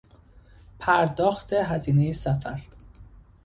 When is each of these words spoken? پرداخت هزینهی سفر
پرداخت 0.79 1.53
هزینهی 1.53 2.13
سفر 2.13 2.61